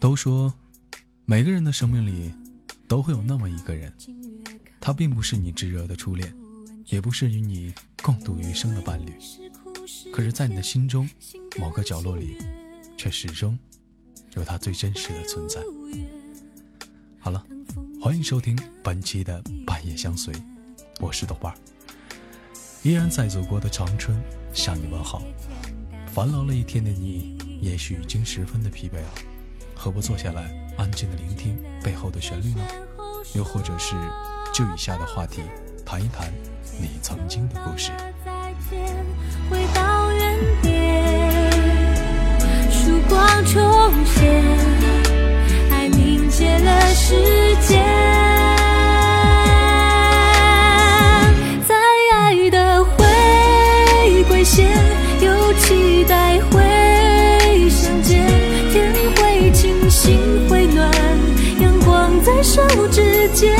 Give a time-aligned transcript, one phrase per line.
[0.00, 0.52] 都说，
[1.24, 2.32] 每个人的生命里
[2.88, 3.92] 都会有那么一个人，
[4.80, 6.34] 他并不是你炙热的初恋，
[6.86, 9.12] 也不是与你共度余生的伴侣，
[10.12, 11.08] 可是，在你的心中
[11.58, 12.36] 某个角落里，
[12.96, 13.58] 却始终
[14.34, 15.60] 有他最真实的存在。
[17.18, 17.44] 好了，
[18.00, 20.34] 欢迎收听本期的半夜相随，
[21.00, 21.58] 我是豆瓣儿，
[22.82, 24.20] 依然在祖国的长春
[24.52, 25.22] 向你问好。
[26.12, 29.08] 烦劳了一天的你，也许已经十分的疲惫了。
[29.74, 32.66] 何不坐下来，安静的聆听背后的旋律呢？
[33.34, 33.94] 又或者是
[34.52, 35.42] 就以下的话题，
[35.86, 36.32] 谈一谈
[36.80, 37.90] 你曾经的故事。
[39.50, 41.52] 回到原点，
[42.70, 44.42] 曙光重现，
[45.70, 47.14] 爱凝结了时
[47.66, 47.84] 间，
[51.66, 51.74] 在
[52.14, 54.68] 爱的回归线，
[55.20, 58.26] 有期待会相见，
[58.72, 59.78] 天会晴。
[59.90, 60.88] 心会暖，
[61.60, 63.50] 阳光在手指间，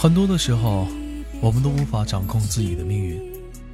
[0.00, 0.86] 很多的时候，
[1.40, 3.20] 我们都无法掌控自己的命运。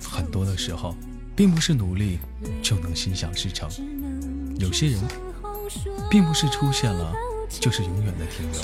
[0.02, 0.96] 很多的时候，
[1.36, 2.18] 并不是努力
[2.62, 3.68] 就能心想事成。
[4.58, 5.02] 有些人，
[6.08, 7.12] 并不是出现了
[7.50, 8.62] 就是永远的停留。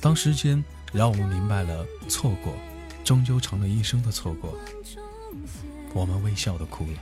[0.00, 0.62] 当时间
[0.92, 2.52] 让我们明白了错过，
[3.04, 4.58] 终究成了一生的错过，
[5.94, 6.98] 我们微笑的哭了。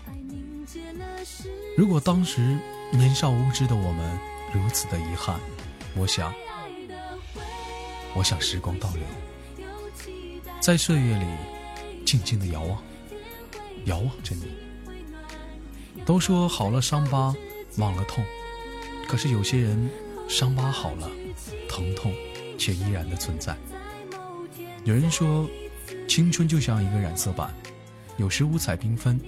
[1.75, 2.59] 如果当时
[2.93, 4.19] 年少无知的我们
[4.53, 5.41] 如此的遗憾，
[5.97, 6.31] 我想，
[8.15, 9.67] 我想时光倒流，
[10.61, 11.27] 在岁月里。
[12.03, 12.83] 静静的遥望，
[13.85, 14.49] 遥望着你。
[16.05, 17.33] 都说好了伤疤
[17.77, 18.25] 忘了痛，
[19.07, 19.89] 可是有些人
[20.27, 21.09] 伤疤好了，
[21.69, 22.13] 疼痛
[22.59, 23.57] 却依然的存在。
[24.83, 25.49] 有人说，
[26.09, 27.55] 青春就像一个染色板，
[28.17, 29.21] 有时五彩缤纷，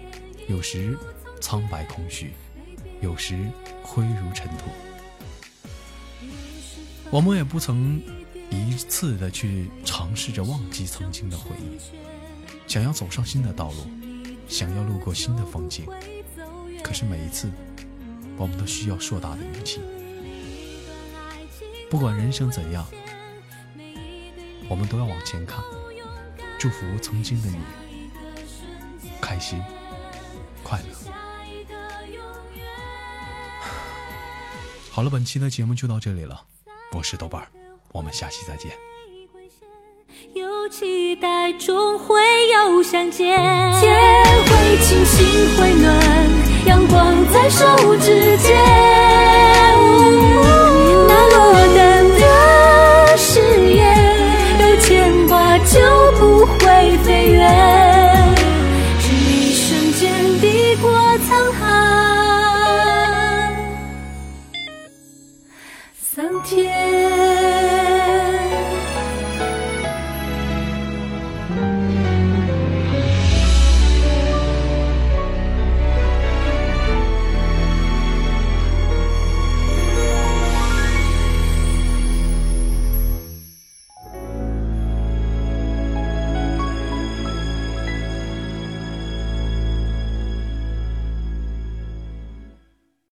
[0.49, 0.99] 有时
[1.41, 2.33] 苍白空虚，
[3.01, 3.49] 有时
[3.85, 4.65] 灰如尘土。
[7.13, 8.03] 我们也不曾
[8.57, 11.79] 一次的去尝试着忘记曾经的回忆。
[12.67, 13.87] 想要走上新的道路，
[14.49, 15.85] 想要路过新的风景，
[16.83, 17.51] 可是每一次，
[18.37, 19.81] 我们都需要硕大的勇气。
[21.91, 22.87] 不管人生怎样，
[24.69, 25.63] 我们都要往前看。
[26.59, 27.59] 祝福曾经的你，
[29.21, 29.63] 开心
[30.63, 30.87] 快乐。
[34.91, 36.47] 好了，本期的节目就到这里了，
[36.93, 37.49] 我是豆瓣儿，
[37.93, 38.73] 我们下期再见。
[40.35, 42.21] 有期待终会
[42.83, 43.39] 相见
[43.81, 45.87] 天会晴心会暖
[46.67, 47.65] 阳光在手
[47.97, 48.55] 指间
[51.07, 53.81] 那落单的誓言
[54.61, 55.81] 有牵挂就
[56.19, 58.35] 不会飞远
[59.01, 60.91] 一瞬间抵过
[61.29, 61.61] 沧海
[66.01, 67.02] 桑田。